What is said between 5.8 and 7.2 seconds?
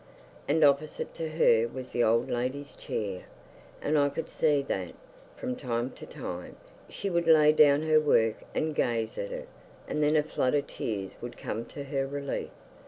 to time, she